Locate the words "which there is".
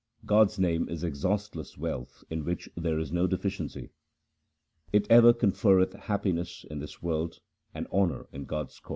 2.43-3.11